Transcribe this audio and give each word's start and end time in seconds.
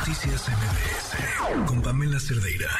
Noticias 0.00 0.48
MBS 0.48 1.66
con 1.66 1.82
Pamela 1.82 2.18
Cerdeira. 2.18 2.70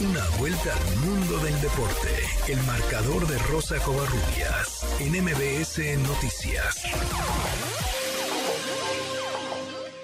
Una 0.00 0.38
vuelta 0.40 0.72
al 0.72 1.06
mundo 1.06 1.38
del 1.38 1.60
deporte. 1.60 2.10
El 2.48 2.60
marcador 2.64 3.24
de 3.28 3.38
Rosa 3.44 3.76
Covarrubias 3.84 5.00
en 5.00 5.12
MBS 5.22 5.78
Noticias. 6.08 6.82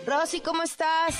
Rosy, 0.06 0.40
¿cómo 0.42 0.62
estás? 0.62 1.18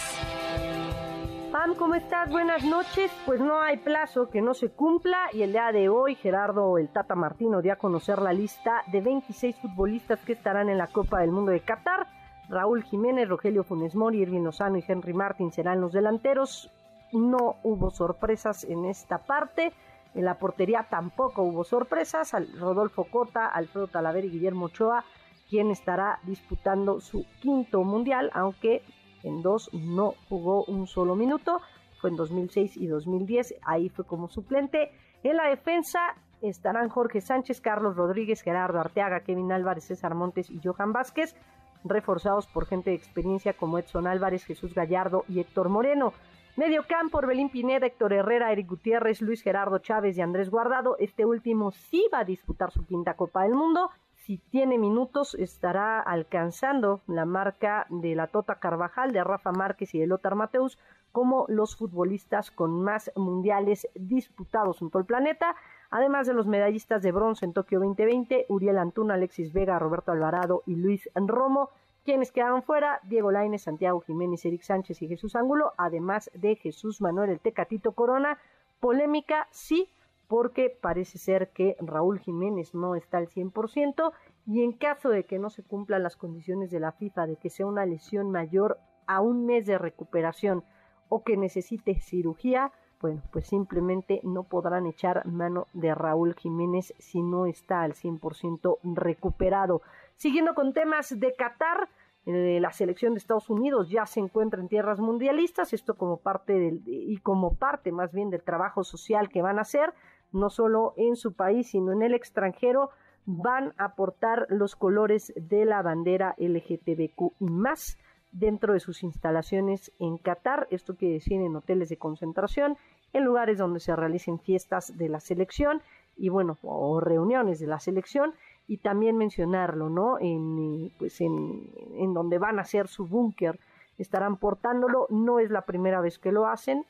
Pam, 1.51 1.75
¿cómo 1.75 1.97
estás? 1.97 2.31
Buenas 2.31 2.63
noches. 2.63 3.11
Pues 3.27 3.41
no 3.41 3.61
hay 3.61 3.79
plazo 3.79 4.31
que 4.31 4.41
no 4.41 4.55
se 4.55 4.71
cumpla 4.71 5.19
y 5.33 5.43
el 5.43 5.51
día 5.51 5.73
de 5.73 5.89
hoy 5.89 6.15
Gerardo 6.15 6.79
el 6.79 6.91
Tata 6.91 7.17
Martino 7.17 7.61
dio 7.61 7.73
a 7.73 7.77
conocer 7.77 8.23
la 8.23 8.33
lista 8.33 8.85
de 8.87 9.01
26 9.01 9.57
futbolistas 9.57 10.21
que 10.21 10.35
estarán 10.35 10.69
en 10.69 10.79
la 10.79 10.87
Copa 10.87 11.19
del 11.19 11.33
Mundo 11.33 11.51
de 11.51 11.59
Qatar. 11.59 12.07
Raúl 12.51 12.82
Jiménez, 12.82 13.29
Rogelio 13.29 13.62
Funes 13.62 13.95
Mori, 13.95 14.19
Irving 14.19 14.43
Lozano 14.43 14.77
y 14.77 14.84
Henry 14.87 15.15
Martin 15.15 15.52
serán 15.52 15.80
los 15.80 15.93
delanteros. 15.93 16.70
No 17.12 17.56
hubo 17.62 17.91
sorpresas 17.91 18.65
en 18.65 18.84
esta 18.87 19.19
parte. 19.19 19.73
En 20.15 20.25
la 20.25 20.38
portería 20.38 20.89
tampoco 20.91 21.42
hubo 21.42 21.62
sorpresas. 21.62 22.34
Rodolfo 22.59 23.05
Cota, 23.05 23.47
Alfredo 23.47 23.87
Talavera 23.87 24.27
y 24.27 24.30
Guillermo 24.30 24.66
Ochoa, 24.66 25.05
quien 25.48 25.70
estará 25.70 26.19
disputando 26.25 27.01
su 27.01 27.25
quinto 27.41 27.84
mundial, 27.84 28.30
aunque 28.34 28.83
en 29.23 29.42
dos 29.42 29.70
no 29.73 30.14
jugó 30.28 30.64
un 30.64 30.89
solo 30.89 31.14
minuto, 31.14 31.61
fue 32.01 32.11
en 32.11 32.17
2006 32.17 32.77
y 32.77 32.87
2010, 32.87 33.55
ahí 33.62 33.91
fue 33.91 34.05
como 34.05 34.28
suplente. 34.28 34.91
En 35.23 35.37
la 35.37 35.48
defensa 35.48 36.01
estarán 36.41 36.89
Jorge 36.89 37.20
Sánchez, 37.20 37.61
Carlos 37.61 37.97
Rodríguez, 37.97 38.42
Gerardo 38.42 38.80
Arteaga, 38.80 39.20
Kevin 39.20 39.53
Álvarez, 39.53 39.84
César 39.84 40.14
Montes 40.14 40.51
y 40.51 40.61
Johan 40.64 40.92
Vázquez, 40.92 41.37
reforzados 41.84 42.47
por 42.47 42.66
gente 42.66 42.91
de 42.91 42.97
experiencia 42.97 43.52
como 43.52 43.79
Edson 43.79 44.07
Álvarez, 44.07 44.45
Jesús 44.45 44.75
Gallardo 44.75 45.25
y 45.29 45.41
Héctor 45.41 45.69
Moreno. 45.69 46.12
Medio 46.56 46.84
campo, 46.86 47.19
Orbelín 47.19 47.48
Pineda, 47.48 47.86
Héctor 47.86 48.12
Herrera, 48.12 48.53
Eric 48.53 48.69
Gutiérrez, 48.69 49.23
Luis 49.23 49.42
Gerardo 49.42 49.78
Chávez 49.78 50.19
y 50.19 50.20
Andrés 50.20 50.51
Guardado. 50.51 50.97
Este 50.98 51.25
último 51.25 51.70
sí 51.70 52.06
va 52.12 52.20
a 52.20 52.25
disputar 52.25 52.70
su 52.70 52.84
quinta 52.84 53.14
Copa 53.14 53.45
del 53.45 53.55
Mundo 53.55 53.91
si 54.31 54.39
tiene 54.39 54.78
minutos, 54.78 55.34
estará 55.34 55.98
alcanzando 55.98 57.01
la 57.08 57.25
marca 57.25 57.86
de 57.89 58.14
la 58.14 58.28
Tota 58.28 58.61
Carvajal, 58.61 59.12
de 59.12 59.25
Rafa 59.25 59.51
Márquez 59.51 59.95
y 59.95 59.98
de 59.98 60.06
Lothar 60.06 60.36
Mateus 60.36 60.78
como 61.11 61.47
los 61.48 61.75
futbolistas 61.75 62.53
con 62.53 62.83
más 62.83 63.11
mundiales 63.17 63.89
disputados 63.95 64.83
en 64.83 64.91
todo 64.91 65.01
el 65.01 65.06
planeta, 65.06 65.56
además 65.91 66.27
de 66.27 66.34
los 66.34 66.46
medallistas 66.46 67.02
de 67.02 67.12
bronce 67.12 67.44
en 67.44 67.52
Tokio 67.52 67.80
2020, 67.80 68.46
Uriel 68.48 68.78
Antuna, 68.78 69.14
Alexis 69.14 69.52
Vega, 69.52 69.78
Roberto 69.78 70.12
Alvarado 70.12 70.62
y 70.66 70.77
Luis 70.77 71.08
Romo, 71.14 71.70
quienes 72.05 72.33
quedaron 72.33 72.62
fuera, 72.62 73.00
Diego 73.05 73.30
Lainez, 73.30 73.62
Santiago 73.62 74.00
Jiménez, 74.00 74.44
Eric 74.44 74.62
Sánchez 74.62 75.02
y 75.02 75.08
Jesús 75.08 75.36
Ángulo, 75.36 75.72
además 75.77 76.30
de 76.34 76.56
Jesús 76.56 77.00
Manuel 77.00 77.30
el 77.30 77.41
Tecatito 77.41 77.92
Corona, 77.92 78.38
polémica 78.80 79.48
sí 79.50 79.88
porque 80.30 80.70
parece 80.70 81.18
ser 81.18 81.50
que 81.50 81.77
Raúl 81.80 82.20
Jiménez 82.20 82.72
no 82.72 82.94
está 82.94 83.18
al 83.18 83.28
100% 83.28 84.12
y 84.46 84.62
en 84.62 84.72
caso 84.72 85.08
de 85.08 85.24
que 85.24 85.41
no 85.41 85.50
se 85.50 85.64
cumplan 85.64 86.05
las 86.05 86.16
condiciones 86.16 86.70
de 86.70 86.78
la 86.78 86.92
FIFA 86.92 87.27
de 87.27 87.36
que 87.36 87.50
sea 87.50 87.66
una 87.66 87.84
lesión 87.84 88.30
mayor 88.30 88.78
a 89.08 89.20
un 89.20 89.44
mes 89.44 89.66
de 89.66 89.77
recuperación 89.77 90.62
o 91.08 91.24
que 91.24 91.36
necesite 91.36 92.00
cirugía, 92.00 92.70
bueno, 93.01 93.23
pues 93.33 93.47
simplemente 93.47 94.20
no 94.23 94.43
podrán 94.45 94.87
echar 94.87 95.27
mano 95.27 95.69
de 95.73 95.95
Raúl 95.95 96.34
Jiménez 96.34 96.93
si 96.98 97.23
no 97.23 97.47
está 97.47 97.83
al 97.83 97.95
100% 97.95 98.79
recuperado. 98.95 99.83
Siguiendo 100.17 100.55
con 100.55 100.73
temas 100.75 101.19
de 101.19 101.34
Qatar, 101.34 101.89
eh, 102.27 102.59
la 102.61 102.73
selección 102.73 103.15
de 103.15 103.19
Estados 103.19 103.48
Unidos 103.48 103.89
ya 103.89 104.05
se 104.05 104.20
encuentra 104.20 104.61
en 104.61 104.69
tierras 104.69 105.01
mundialistas, 105.01 105.73
esto 105.73 105.95
como 105.95 106.19
parte 106.19 106.53
del, 106.53 106.83
y 106.87 107.17
como 107.19 107.55
parte 107.55 107.91
más 107.91 108.12
bien 108.12 108.29
del 108.29 108.42
trabajo 108.42 108.84
social 108.84 109.31
que 109.31 109.41
van 109.41 109.59
a 109.59 109.62
hacer 109.62 109.95
no 110.33 110.51
solo 110.51 110.92
en 110.97 111.17
su 111.17 111.33
país, 111.33 111.70
sino 111.70 111.92
en 111.92 112.03
el 112.03 112.14
extranjero, 112.14 112.91
van 113.27 113.74
a 113.79 113.86
aportar 113.86 114.47
los 114.48 114.77
colores 114.77 115.33
de 115.36 115.64
la 115.64 115.83
bandera 115.83 116.35
LGTBQ 116.39 117.33
y 117.41 117.47
más 117.47 117.98
dentro 118.33 118.74
de 118.74 118.80
sus 118.80 119.03
instalaciones 119.03 119.92
en 119.98 120.19
Qatar. 120.19 120.69
Esto 120.70 120.95
quiere 120.97 121.14
decir 121.14 121.41
en 121.41 121.57
hoteles 121.57 121.89
de 121.89 121.97
concentración, 121.97 122.77
en 123.13 123.25
lugares 123.25 123.59
donde 123.59 123.81
se 123.81 123.95
realicen 123.95 124.39
fiestas 124.39 124.97
de 124.97 125.09
la 125.09 125.21
selección 125.21 125.83
y 126.17 126.29
bueno, 126.29 126.59
o 126.63 127.01
reuniones 127.01 127.61
de 127.61 127.67
la 127.67 127.81
selección 127.81 128.35
y 128.69 128.79
también 128.79 129.17
mencionarlo, 129.17 129.88
¿no? 129.88 130.19
En, 130.21 130.93
pues 130.99 131.21
en, 131.21 131.71
en 131.94 132.15
donde 132.15 132.38
van 132.38 132.59
a 132.59 132.62
hacer 132.62 132.88
su 132.88 133.06
búnker, 133.06 133.59
estarán 133.99 134.37
portándolo, 134.37 135.06
no 135.11 135.41
es 135.41 135.50
la 135.50 135.62
primera 135.62 136.00
vez 136.00 136.19
que 136.19 136.32
lo 136.32 136.47
hacen, 136.47 136.87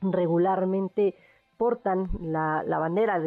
regularmente 0.00 1.16
portan 1.56 2.08
la, 2.20 2.64
bandera 2.66 3.20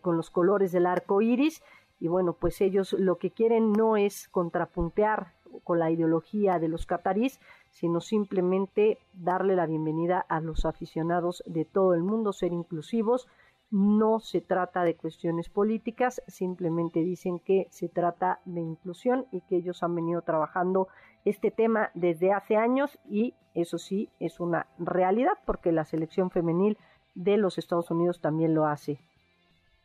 con 0.00 0.16
los 0.16 0.30
colores 0.30 0.72
del 0.72 0.86
arco 0.86 1.20
iris 1.22 1.62
y 2.00 2.08
bueno, 2.08 2.32
pues 2.32 2.60
ellos 2.60 2.92
lo 2.94 3.18
que 3.18 3.30
quieren 3.30 3.72
no 3.72 3.96
es 3.96 4.28
contrapuntear 4.28 5.32
con 5.64 5.78
la 5.78 5.90
ideología 5.90 6.58
de 6.58 6.68
los 6.68 6.86
catarís, 6.86 7.40
sino 7.70 8.00
simplemente 8.00 8.98
darle 9.12 9.56
la 9.56 9.66
bienvenida 9.66 10.24
a 10.28 10.40
los 10.40 10.64
aficionados 10.64 11.42
de 11.46 11.64
todo 11.64 11.94
el 11.94 12.02
mundo, 12.02 12.32
ser 12.32 12.52
inclusivos. 12.52 13.28
No 13.70 14.20
se 14.20 14.40
trata 14.40 14.82
de 14.82 14.96
cuestiones 14.96 15.48
políticas, 15.48 16.22
simplemente 16.26 17.00
dicen 17.00 17.38
que 17.38 17.66
se 17.70 17.88
trata 17.88 18.40
de 18.46 18.60
inclusión 18.60 19.26
y 19.30 19.42
que 19.42 19.56
ellos 19.56 19.82
han 19.82 19.94
venido 19.94 20.22
trabajando 20.22 20.88
este 21.24 21.50
tema 21.50 21.90
desde 21.94 22.32
hace 22.32 22.56
años 22.56 22.98
y 23.08 23.34
eso 23.54 23.76
sí 23.76 24.08
es 24.20 24.40
una 24.40 24.66
realidad 24.78 25.34
porque 25.44 25.72
la 25.72 25.84
selección 25.84 26.30
femenil 26.30 26.78
de 27.14 27.36
los 27.36 27.58
Estados 27.58 27.90
Unidos 27.90 28.20
también 28.20 28.54
lo 28.54 28.66
hace. 28.66 28.98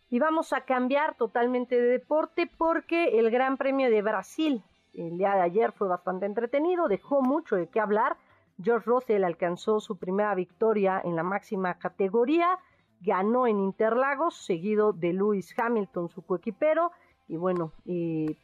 Y 0.10 0.20
vamos 0.20 0.54
a 0.54 0.62
cambiar 0.62 1.16
totalmente 1.18 1.76
de 1.76 1.88
deporte 1.88 2.50
porque 2.58 3.20
el 3.20 3.32
Gran 3.32 3.58
Premio 3.58 3.90
de 3.90 4.02
Brasil 4.04 4.64
el 4.94 5.18
día 5.18 5.36
de 5.36 5.42
ayer 5.42 5.72
fue 5.72 5.88
bastante 5.88 6.26
entretenido, 6.26 6.88
dejó 6.88 7.22
mucho 7.22 7.56
de 7.56 7.68
qué 7.68 7.80
hablar. 7.80 8.18
George 8.62 8.90
Russell 8.90 9.24
alcanzó 9.24 9.80
su 9.80 9.98
primera 9.98 10.36
victoria 10.36 11.02
en 11.04 11.16
la 11.16 11.24
máxima 11.24 11.76
categoría, 11.80 12.60
ganó 13.02 13.48
en 13.48 13.60
Interlagos, 13.60 14.46
seguido 14.46 14.94
de 14.94 15.14
Lewis 15.14 15.54
Hamilton, 15.58 16.10
su 16.10 16.22
coequipero. 16.22 16.92
Y 17.28 17.38
bueno, 17.38 17.72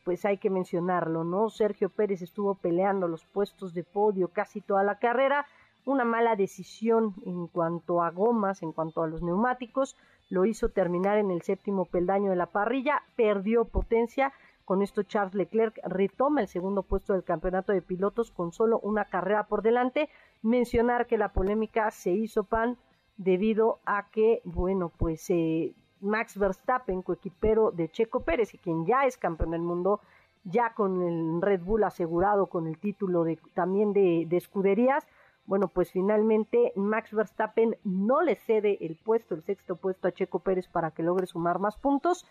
pues 0.06 0.26
hay 0.26 0.38
que 0.38 0.50
mencionarlo, 0.50 1.24
¿no? 1.24 1.50
Sergio 1.50 1.90
Pérez 1.90 2.22
estuvo 2.22 2.56
peleando 2.56 3.08
los 3.08 3.26
puestos 3.26 3.74
de 3.74 3.84
podio 3.84 4.30
casi 4.30 4.62
toda 4.62 4.84
la 4.84 5.00
carrera 5.00 5.46
una 5.86 6.06
mala 6.06 6.36
decisión 6.36 7.16
en 7.26 7.48
cuanto 7.48 8.02
a 8.02 8.12
gomas, 8.12 8.62
en 8.62 8.72
cuanto 8.72 9.04
a 9.04 9.08
los 9.08 9.22
neumáticos, 9.22 9.98
lo 10.30 10.46
hizo 10.46 10.70
terminar 10.70 11.18
en 11.18 11.32
el 11.32 11.42
séptimo 11.42 11.86
peldaño 11.86 12.30
de 12.30 12.36
la 12.36 12.48
parrilla, 12.48 13.02
perdió 13.16 13.66
potencia, 13.66 14.32
con 14.70 14.84
esto 14.84 15.02
Charles 15.02 15.34
Leclerc 15.34 15.80
retoma 15.84 16.42
el 16.42 16.48
segundo 16.48 16.84
puesto 16.84 17.14
del 17.14 17.24
campeonato 17.24 17.74
de 17.74 17.82
pilotos 17.82 18.30
con 18.30 18.52
solo 18.52 18.78
una 18.84 19.06
carrera 19.06 19.48
por 19.48 19.64
delante. 19.64 20.10
Mencionar 20.44 21.08
que 21.08 21.18
la 21.18 21.34
polémica 21.34 21.90
se 21.90 22.12
hizo 22.12 22.44
pan 22.44 22.78
debido 23.18 23.80
a 23.88 24.12
que, 24.12 24.44
bueno, 24.44 24.92
pues 24.96 25.28
eh, 25.32 25.74
Max 26.02 26.38
Verstappen, 26.38 27.02
coequipero 27.02 27.72
de 27.72 27.90
Checo 27.90 28.20
Pérez 28.20 28.54
y 28.54 28.60
quien 28.60 28.86
ya 28.86 29.08
es 29.08 29.18
campeón 29.18 29.50
del 29.50 29.62
mundo, 29.62 30.02
ya 30.44 30.76
con 30.76 31.02
el 31.02 31.42
Red 31.42 31.62
Bull 31.64 31.84
asegurado 31.84 32.46
con 32.46 32.68
el 32.68 32.78
título 32.78 33.24
de, 33.24 33.40
también 33.56 33.92
de 33.92 34.28
escuderías, 34.38 35.04
bueno, 35.48 35.68
pues 35.68 35.92
finalmente 35.92 36.74
Max 36.76 37.12
Verstappen 37.12 37.76
no 37.84 38.22
le 38.22 38.36
cede 38.36 38.78
el 38.86 38.98
puesto, 38.98 39.34
el 39.34 39.42
sexto 39.42 39.78
puesto 39.78 40.08
a 40.08 40.12
Checo 40.12 40.38
Pérez 40.38 40.68
para 40.68 40.92
que 40.92 41.02
logre 41.02 41.26
sumar 41.26 41.58
más 41.58 41.76
puntos. 41.76 42.28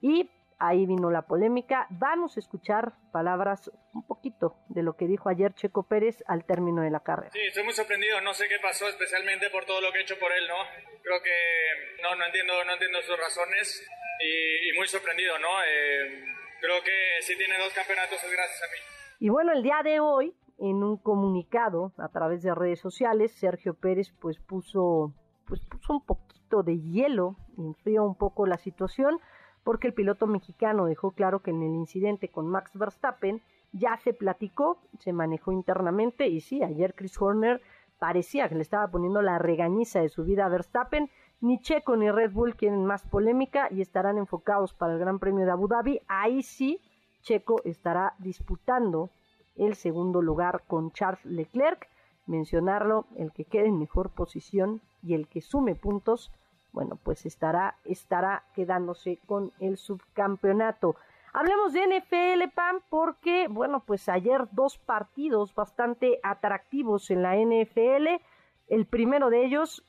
Y 0.00 0.28
ahí 0.60 0.86
vino 0.86 1.10
la 1.10 1.22
polémica. 1.22 1.86
Vamos 1.90 2.36
a 2.36 2.40
escuchar 2.40 2.92
palabras 3.12 3.70
un 3.94 4.06
poquito 4.06 4.56
de 4.68 4.82
lo 4.82 4.96
que 4.96 5.06
dijo 5.06 5.28
ayer 5.28 5.54
Checo 5.54 5.88
Pérez 5.88 6.22
al 6.28 6.44
término 6.44 6.82
de 6.82 6.90
la 6.90 7.00
carrera. 7.00 7.32
Sí, 7.32 7.40
estoy 7.40 7.64
muy 7.64 7.72
sorprendido, 7.72 8.20
no 8.20 8.34
sé 8.34 8.46
qué 8.48 8.58
pasó 8.62 8.86
especialmente 8.88 9.50
por 9.50 9.64
todo 9.64 9.80
lo 9.80 9.90
que 9.90 9.98
he 9.98 10.02
hecho 10.02 10.18
por 10.18 10.30
él, 10.30 10.46
¿no? 10.46 10.56
Creo 11.02 11.22
que 11.22 12.02
no, 12.02 12.14
no 12.14 12.26
entiendo, 12.26 12.64
no 12.64 12.72
entiendo 12.74 13.02
sus 13.02 13.18
razones 13.18 13.88
y, 14.20 14.76
muy 14.76 14.86
sorprendido, 14.86 15.38
¿no? 15.38 15.48
Eh, 15.66 16.24
creo 16.60 16.82
que 16.82 17.22
si 17.22 17.36
tiene 17.36 17.58
dos 17.58 17.72
campeonatos 17.72 18.22
es 18.22 18.30
gracias 18.30 18.62
a 18.62 18.66
mí. 18.66 18.78
Y 19.20 19.28
bueno, 19.30 19.52
el 19.52 19.62
día 19.62 19.80
de 19.82 20.00
hoy 20.00 20.34
en 20.60 20.84
un 20.84 20.98
comunicado 20.98 21.92
a 21.96 22.08
través 22.08 22.42
de 22.42 22.54
redes 22.54 22.80
sociales, 22.80 23.32
Sergio 23.32 23.74
Pérez 23.74 24.12
pues 24.20 24.38
puso, 24.38 25.14
pues 25.46 25.60
puso 25.70 25.94
un 25.94 26.04
poquito 26.04 26.62
de 26.62 26.78
hielo, 26.78 27.36
enfrió 27.56 28.04
un 28.04 28.16
poco 28.16 28.46
la 28.46 28.58
situación, 28.58 29.18
porque 29.64 29.86
el 29.86 29.94
piloto 29.94 30.26
mexicano 30.26 30.86
dejó 30.86 31.12
claro 31.12 31.40
que 31.40 31.50
en 31.50 31.62
el 31.62 31.74
incidente 31.74 32.28
con 32.28 32.48
Max 32.48 32.72
Verstappen 32.74 33.42
ya 33.72 33.96
se 33.98 34.12
platicó, 34.12 34.78
se 34.98 35.12
manejó 35.12 35.52
internamente 35.52 36.28
y 36.28 36.40
sí, 36.40 36.62
ayer 36.62 36.94
Chris 36.94 37.20
Horner 37.20 37.60
parecía 37.98 38.48
que 38.48 38.56
le 38.56 38.62
estaba 38.62 38.88
poniendo 38.88 39.22
la 39.22 39.38
regañiza 39.38 40.00
de 40.00 40.08
su 40.08 40.24
vida 40.24 40.46
a 40.46 40.48
Verstappen. 40.48 41.10
Ni 41.40 41.60
Checo 41.60 41.96
ni 41.96 42.10
Red 42.10 42.32
Bull 42.32 42.56
quieren 42.56 42.84
más 42.84 43.04
polémica 43.04 43.68
y 43.70 43.80
estarán 43.80 44.18
enfocados 44.18 44.74
para 44.74 44.94
el 44.94 44.98
Gran 44.98 45.18
Premio 45.18 45.46
de 45.46 45.52
Abu 45.52 45.68
Dhabi. 45.68 46.00
Ahí 46.08 46.42
sí, 46.42 46.80
Checo 47.22 47.62
estará 47.64 48.14
disputando 48.18 49.10
el 49.56 49.74
segundo 49.74 50.20
lugar 50.20 50.64
con 50.66 50.90
Charles 50.92 51.24
Leclerc. 51.24 51.88
Mencionarlo, 52.26 53.06
el 53.16 53.32
que 53.32 53.44
quede 53.44 53.68
en 53.68 53.78
mejor 53.78 54.10
posición 54.10 54.80
y 55.02 55.14
el 55.14 55.28
que 55.28 55.40
sume 55.40 55.74
puntos, 55.74 56.30
bueno, 56.72 56.98
pues 57.02 57.26
estará, 57.26 57.76
estará 57.84 58.44
quedándose 58.54 59.18
con 59.26 59.52
el 59.60 59.76
subcampeonato. 59.76 60.96
Hablemos 61.32 61.72
de 61.72 61.86
NFL, 61.86 62.52
Pam, 62.54 62.80
porque, 62.88 63.46
bueno, 63.48 63.84
pues 63.86 64.08
ayer 64.08 64.48
dos 64.50 64.78
partidos 64.78 65.54
bastante 65.54 66.18
atractivos 66.22 67.10
en 67.10 67.22
la 67.22 67.36
NFL. 67.36 68.20
El 68.66 68.86
primero 68.86 69.30
de 69.30 69.44
ellos 69.44 69.84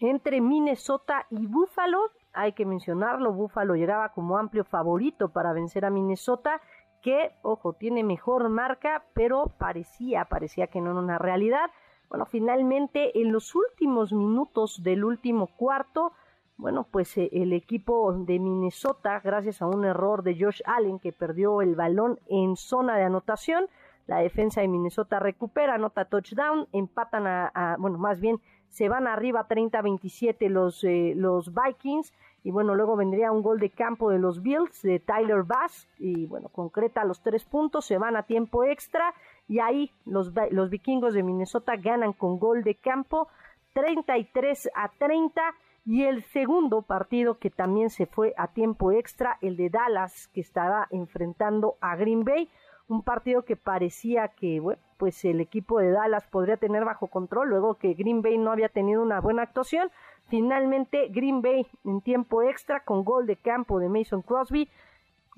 entre 0.00 0.40
Minnesota 0.40 1.26
y 1.30 1.46
Buffalo. 1.46 2.10
Hay 2.32 2.52
que 2.52 2.64
mencionarlo, 2.64 3.32
Buffalo 3.32 3.74
llegaba 3.74 4.10
como 4.10 4.38
amplio 4.38 4.64
favorito 4.64 5.30
para 5.30 5.52
vencer 5.52 5.84
a 5.84 5.90
Minnesota, 5.90 6.60
que, 7.02 7.32
ojo, 7.42 7.72
tiene 7.72 8.04
mejor 8.04 8.48
marca, 8.48 9.04
pero 9.14 9.46
parecía, 9.58 10.24
parecía 10.26 10.66
que 10.66 10.80
no 10.80 10.90
era 10.90 11.00
una 11.00 11.18
realidad. 11.18 11.70
Bueno, 12.10 12.26
finalmente 12.26 13.22
en 13.22 13.30
los 13.32 13.54
últimos 13.54 14.12
minutos 14.12 14.82
del 14.82 15.04
último 15.04 15.46
cuarto, 15.46 16.12
bueno, 16.56 16.84
pues 16.90 17.16
eh, 17.16 17.30
el 17.32 17.52
equipo 17.52 18.12
de 18.12 18.40
Minnesota, 18.40 19.20
gracias 19.22 19.62
a 19.62 19.68
un 19.68 19.84
error 19.84 20.24
de 20.24 20.36
Josh 20.38 20.60
Allen 20.66 20.98
que 20.98 21.12
perdió 21.12 21.62
el 21.62 21.76
balón 21.76 22.18
en 22.26 22.56
zona 22.56 22.96
de 22.96 23.04
anotación, 23.04 23.68
la 24.08 24.18
defensa 24.18 24.60
de 24.60 24.66
Minnesota 24.66 25.20
recupera, 25.20 25.74
anota 25.74 26.04
touchdown, 26.04 26.66
empatan 26.72 27.28
a, 27.28 27.76
bueno, 27.78 27.96
más 27.96 28.20
bien 28.20 28.40
se 28.68 28.88
van 28.88 29.06
arriba 29.06 29.46
30-27 29.48 30.48
los, 30.48 30.82
eh, 30.82 31.12
los 31.14 31.52
Vikings 31.54 32.12
y 32.42 32.50
bueno, 32.50 32.74
luego 32.74 32.96
vendría 32.96 33.30
un 33.30 33.42
gol 33.42 33.60
de 33.60 33.70
campo 33.70 34.10
de 34.10 34.18
los 34.18 34.42
Bills 34.42 34.82
de 34.82 34.98
Tyler 34.98 35.44
Bass 35.44 35.88
y 35.98 36.26
bueno, 36.26 36.48
concreta 36.48 37.04
los 37.04 37.22
tres 37.22 37.44
puntos, 37.44 37.84
se 37.84 37.98
van 37.98 38.16
a 38.16 38.24
tiempo 38.24 38.64
extra 38.64 39.14
y 39.50 39.58
ahí 39.58 39.90
los, 40.06 40.32
los 40.52 40.70
vikingos 40.70 41.12
de 41.12 41.24
Minnesota 41.24 41.74
ganan 41.74 42.12
con 42.12 42.38
gol 42.38 42.62
de 42.62 42.76
campo 42.76 43.26
33 43.74 44.70
a 44.76 44.88
30 44.96 45.42
y 45.84 46.04
el 46.04 46.22
segundo 46.26 46.82
partido 46.82 47.40
que 47.40 47.50
también 47.50 47.90
se 47.90 48.06
fue 48.06 48.32
a 48.36 48.46
tiempo 48.46 48.92
extra, 48.92 49.38
el 49.40 49.56
de 49.56 49.68
Dallas 49.68 50.28
que 50.28 50.40
estaba 50.40 50.86
enfrentando 50.92 51.74
a 51.80 51.96
Green 51.96 52.22
Bay, 52.22 52.48
un 52.86 53.02
partido 53.02 53.44
que 53.44 53.56
parecía 53.56 54.28
que 54.28 54.60
bueno, 54.60 54.80
pues 54.98 55.24
el 55.24 55.40
equipo 55.40 55.80
de 55.80 55.90
Dallas 55.90 56.28
podría 56.28 56.56
tener 56.56 56.84
bajo 56.84 57.08
control 57.08 57.48
luego 57.48 57.74
que 57.74 57.94
Green 57.94 58.22
Bay 58.22 58.38
no 58.38 58.52
había 58.52 58.68
tenido 58.68 59.02
una 59.02 59.20
buena 59.20 59.42
actuación. 59.42 59.90
Finalmente 60.28 61.08
Green 61.08 61.42
Bay 61.42 61.66
en 61.84 62.02
tiempo 62.02 62.42
extra 62.42 62.84
con 62.84 63.02
gol 63.02 63.26
de 63.26 63.34
campo 63.34 63.80
de 63.80 63.88
Mason 63.88 64.22
Crosby 64.22 64.68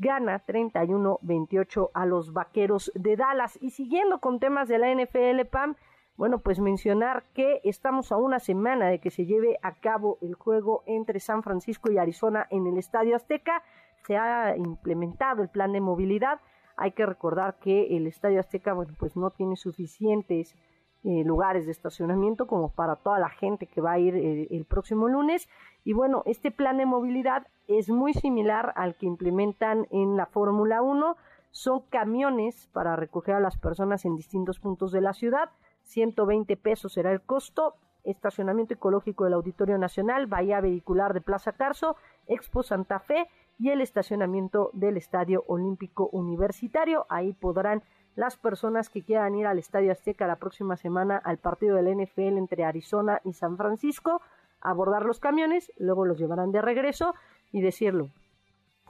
gana 0.02 0.44
31-28 0.44 1.90
a 1.94 2.04
los 2.04 2.32
Vaqueros 2.32 2.93
de 2.94 3.16
Dallas. 3.16 3.58
Y 3.62 3.70
siguiendo 3.70 4.19
con 4.19 4.40
temas 4.40 4.69
de 4.69 4.78
la 4.78 4.93
NFL, 4.93 5.46
Pam, 5.50 5.76
bueno, 6.16 6.40
pues 6.40 6.60
mencionar 6.60 7.25
que 7.34 7.60
estamos 7.64 8.12
a 8.12 8.16
una 8.16 8.38
semana 8.38 8.88
de 8.88 8.99
que 8.99 9.10
se 9.10 9.25
lleve 9.25 9.58
a 9.62 9.76
cabo 9.76 10.19
el 10.20 10.34
juego 10.34 10.82
entre 10.87 11.20
San 11.20 11.43
Francisco 11.43 11.90
y 11.90 11.99
Arizona 11.99 12.46
en 12.50 12.66
el 12.66 12.76
Estadio 12.76 13.16
Azteca. 13.16 13.62
Se 14.06 14.16
ha 14.16 14.56
implementado 14.56 15.43
el 15.43 15.49
plan 15.49 15.72
de 15.72 15.81
movilidad 15.81 16.40
hay 16.76 16.93
que 16.93 17.06
recordar 17.06 17.58
que 17.60 17.96
el 17.96 18.06
Estadio 18.06 18.40
Azteca, 18.40 18.72
bueno, 18.72 18.94
pues 18.98 19.16
no 19.16 19.31
tiene 19.31 19.56
suficientes 19.56 20.56
eh, 21.04 21.25
lugares 21.25 21.66
de 21.66 21.72
estacionamiento 21.72 22.46
como 22.46 22.69
para 22.69 22.94
toda 22.94 23.19
la 23.19 23.28
gente 23.28 23.66
que 23.66 23.81
va 23.81 23.93
a 23.93 23.99
ir 23.99 24.14
eh, 24.14 24.46
el 24.50 24.64
próximo 24.64 25.08
lunes. 25.08 25.49
Y 25.84 25.94
bueno, 25.94 26.22
este 26.26 26.52
plan 26.52 26.76
de 26.76 26.87
movilidad 26.87 27.46
es 27.66 27.88
muy 27.88 28.14
similar 28.14 28.72
al 28.76 28.94
que 28.94 29.06
implementan 29.06 29.88
en 29.90 30.16
la 30.16 30.26
Fórmula 30.26 30.81
1. 30.81 31.16
Son 31.50 31.81
camiones 31.90 32.69
para 32.72 32.94
recoger 32.94 33.34
a 33.34 33.40
las 33.40 33.56
personas 33.56 34.04
en 34.04 34.14
distintos 34.14 34.60
puntos 34.60 34.93
de 34.93 35.00
la 35.00 35.12
ciudad. 35.12 35.50
120 35.82 36.56
pesos 36.56 36.93
será 36.93 37.10
el 37.10 37.20
costo. 37.20 37.75
Estacionamiento 38.05 38.75
ecológico 38.75 39.25
del 39.25 39.34
Auditorio 39.34 39.78
Nacional, 39.78 40.26
Bahía 40.26 40.60
Vehicular 40.60 41.14
de 41.14 41.20
Plaza 41.20 41.52
Carso, 41.52 41.96
Expo 42.26 42.62
Santa 42.62 43.00
Fe 43.00 43.28
y 43.58 43.70
el 43.70 43.81
estacionamiento 43.81 44.70
del 44.72 44.96
Estadio 44.96 45.44
Olímpico 45.46 46.08
Universitario. 46.12 47.06
Ahí 47.08 47.32
podrán 47.32 47.82
las 48.14 48.36
personas 48.36 48.88
que 48.88 49.02
quieran 49.02 49.34
ir 49.34 49.46
al 49.46 49.58
Estadio 49.58 49.92
Azteca 49.92 50.26
la 50.26 50.36
próxima 50.36 50.76
semana 50.76 51.16
al 51.16 51.38
partido 51.38 51.76
del 51.76 51.96
NFL 51.96 52.38
entre 52.38 52.64
Arizona 52.64 53.20
y 53.24 53.32
San 53.32 53.56
Francisco, 53.56 54.20
abordar 54.60 55.04
los 55.04 55.18
camiones, 55.18 55.72
luego 55.78 56.04
los 56.04 56.18
llevarán 56.18 56.52
de 56.52 56.62
regreso 56.62 57.14
y 57.52 57.60
decirlo. 57.60 58.10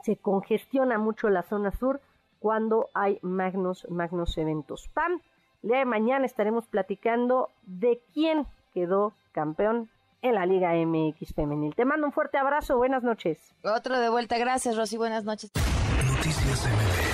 Se 0.03 0.17
congestiona 0.17 0.97
mucho 0.97 1.29
la 1.29 1.43
zona 1.43 1.71
sur 1.71 2.01
cuando 2.39 2.89
hay 2.93 3.19
magnos, 3.21 3.87
magnos 3.89 4.37
eventos. 4.37 4.89
PAN, 4.93 5.21
el 5.63 5.69
día 5.69 5.79
de 5.79 5.85
mañana 5.85 6.25
estaremos 6.25 6.67
platicando 6.67 7.49
de 7.63 8.01
quién 8.13 8.45
quedó 8.73 9.13
campeón 9.31 9.89
en 10.21 10.35
la 10.35 10.45
Liga 10.45 10.73
MX 10.73 11.33
Femenil. 11.33 11.75
Te 11.75 11.85
mando 11.85 12.05
un 12.05 12.11
fuerte 12.11 12.37
abrazo, 12.37 12.77
buenas 12.77 13.03
noches. 13.03 13.53
Otro 13.63 13.97
de 13.99 14.09
vuelta, 14.09 14.37
gracias 14.37 14.75
Rosy, 14.75 14.97
buenas 14.97 15.23
noches. 15.23 15.51
Noticias. 16.05 17.12